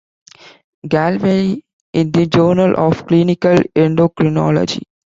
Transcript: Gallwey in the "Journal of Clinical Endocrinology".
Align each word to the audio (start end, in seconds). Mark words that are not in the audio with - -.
Gallwey 0.83 1.61
in 1.93 2.11
the 2.11 2.25
"Journal 2.25 2.73
of 2.75 3.05
Clinical 3.05 3.57
Endocrinology". 3.77 4.81